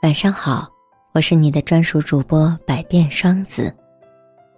[0.00, 0.68] 晚上好，
[1.12, 3.74] 我是你的专属主播百变双子。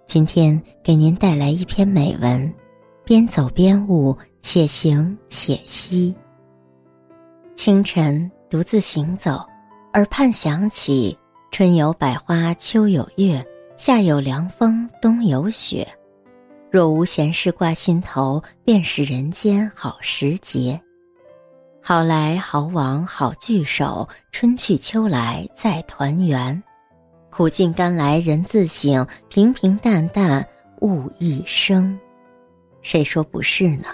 [0.05, 2.53] 今天给您带来一篇美文，
[3.03, 6.13] 边走边悟，且行且惜。
[7.55, 9.43] 清晨独自行走，
[9.93, 11.17] 耳畔响起
[11.51, 13.43] “春有百花，秋有月，
[13.77, 15.87] 夏有凉风，冬有雪”。
[16.69, 20.79] 若无闲事挂心头，便是人间好时节。
[21.83, 26.61] 好来好往好聚首，春去秋来再团圆。
[27.31, 30.47] 苦尽甘来人自省，平平淡淡
[30.81, 31.99] 悟一生。
[32.83, 33.87] 谁说不是呢？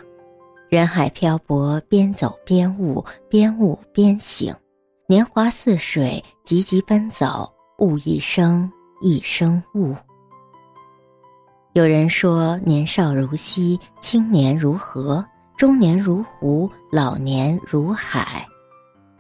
[0.68, 4.54] 人海漂泊，边走边悟，边悟边醒。
[5.08, 7.50] 年华似水，急急奔走，
[7.80, 8.70] 悟一生，
[9.02, 9.96] 一生悟。
[11.72, 15.26] 有人说，年少如昔，青年如何。
[15.58, 18.48] 中年如湖，老年如海，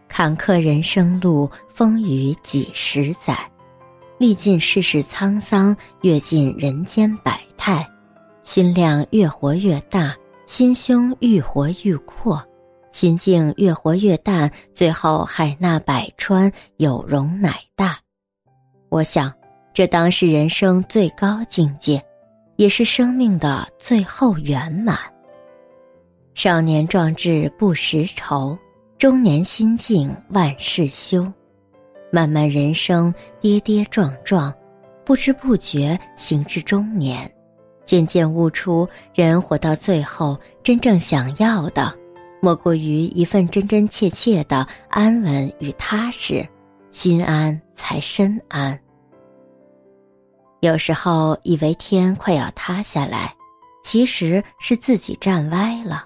[0.07, 3.35] 坎坷人生路，风雨几十载，
[4.19, 7.83] 历尽世事沧桑，阅尽人间百态，
[8.43, 10.15] 心量越活越大，
[10.45, 12.39] 心胸愈活愈阔，
[12.91, 17.97] 心境越活越淡，最后海纳百川，有容乃大。
[18.89, 19.33] 我想，
[19.73, 21.99] 这当是人生最高境界，
[22.57, 24.99] 也是生命的最后圆满。
[26.37, 28.55] 少年壮志不识愁，
[28.99, 31.25] 中年心境万事休。
[32.11, 34.53] 漫漫人生跌跌撞撞，
[35.03, 37.27] 不知不觉行至中年，
[37.85, 41.91] 渐渐悟出，人活到最后，真正想要的，
[42.39, 46.47] 莫过于一份真真切切的安稳与踏实，
[46.91, 48.79] 心安才身安。
[50.59, 53.33] 有时候以为天快要塌下来，
[53.83, 56.05] 其实是自己站歪了。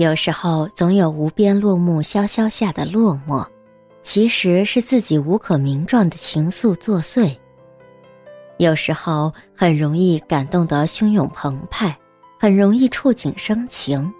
[0.00, 3.46] 有时候总有无边落木萧萧下的落寞，
[4.02, 7.36] 其实是自己无可名状的情愫作祟。
[8.56, 11.94] 有时候很容易感动得汹涌澎湃，
[12.38, 14.10] 很容易触景生情；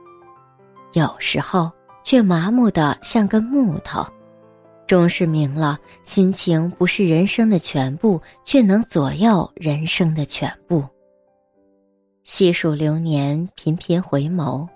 [0.92, 1.72] 有时候
[2.04, 4.06] 却麻木的像根木头。
[4.86, 10.84] 终是明了，心情不是人生的全部，却能左右人生的全部。
[12.24, 14.68] 细数流年，频频回眸。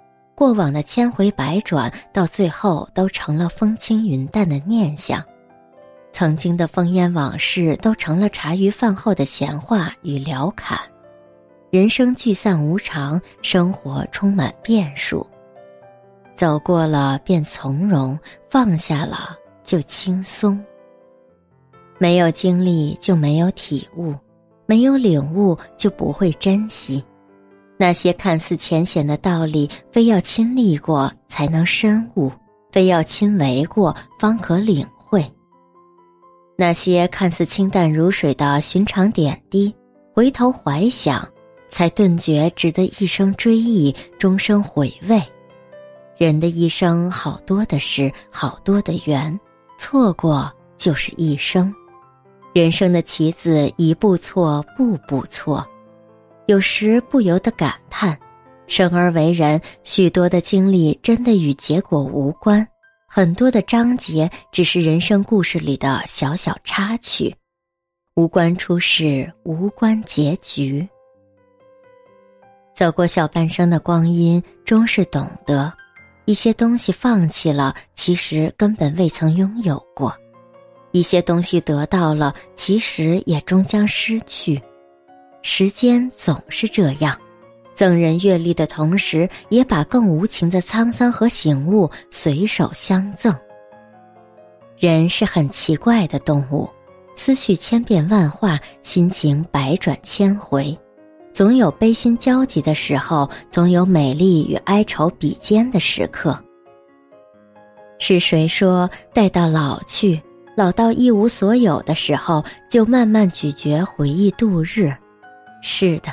[0.44, 5.22] 过往的千回百转，到最后都成了风轻云淡的念想；
[6.12, 10.78] 曾经的烽烟往事，都成了茶余饭后的闲话与聊侃。
[11.71, 15.27] 人生聚散无常，生活充满变数。
[16.34, 18.19] 走过了便从容，
[18.50, 19.34] 放下了
[19.65, 20.62] 就轻松。
[21.97, 24.15] 没有经历就没有体悟，
[24.66, 27.03] 没有领悟就不会珍惜。
[27.77, 32.31] 那些看似浅显的道理，非要亲历过才能深悟，
[32.71, 35.25] 非要亲为过方可领会。
[36.57, 39.75] 那些看似清淡如水的寻常点滴，
[40.12, 41.29] 回头怀想，
[41.69, 45.21] 才顿觉值得一生追忆，终生回味。
[46.17, 49.37] 人的一生好多的事，好多的缘，
[49.77, 50.49] 错过
[50.79, 51.75] 就是一生。
[52.55, 55.67] 人生的棋子，一步错，步步错。
[56.47, 58.19] 有时不由得感叹，
[58.66, 62.66] 生而为人，许多的经历真的与结果无关，
[63.09, 67.34] 很多的章节只是人生故事里的小小插曲，
[68.15, 70.87] 无关出世，无关结局。
[72.75, 75.72] 走过小半生的光阴，终是懂得，
[76.26, 80.12] 一些东西放弃了，其实根本未曾拥有过；
[80.93, 84.61] 一些东西得到了，其实也终将失去。
[85.47, 87.15] 时间总是这样，
[87.75, 93.32] 赠人阅历的同时，也把更无情的沧桑和醒悟随手相赠。
[94.78, 96.66] 人是很奇怪的动物，
[97.15, 100.77] 思绪千变万化，心情百转千回，
[101.31, 106.43] 总有悲心交集的时候，总有美丽与哀愁比肩的时刻。
[107.99, 110.19] 是谁说，待到老去，
[110.56, 114.91] 老到一无所有的时候，就慢慢咀嚼回忆度日？
[115.66, 116.12] 是的，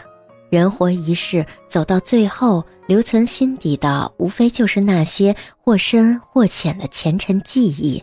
[0.50, 8.02] 人活一世，走到最后，留存心底的，无非就是那些或深或浅的前尘记忆，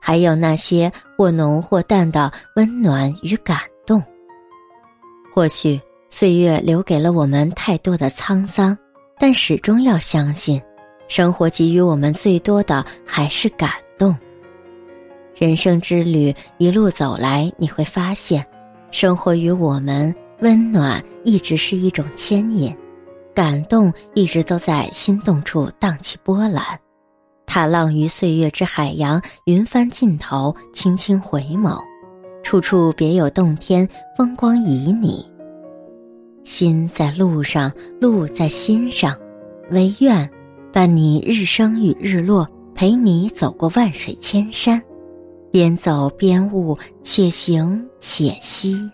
[0.00, 4.02] 还有那些或浓或淡的温暖与感动。
[5.30, 8.76] 或许岁月留给了我们太多的沧桑，
[9.18, 10.58] 但始终要相信，
[11.06, 14.16] 生活给予我们最多的还是感动。
[15.36, 18.42] 人生之旅一路走来，你会发现，
[18.90, 20.14] 生活与我们。
[20.40, 22.74] 温暖一直是一种牵引，
[23.34, 26.62] 感动一直都在心动处荡起波澜，
[27.44, 31.82] 踏浪于岁月之海洋，云帆尽头，轻轻回眸，
[32.44, 35.24] 处处别有洞天，风光旖旎。
[36.44, 39.18] 心在路上，路在心上，
[39.70, 40.28] 唯愿
[40.72, 44.80] 伴你日升与日落，陪你走过万水千山，
[45.50, 48.88] 边走边悟，且行且惜。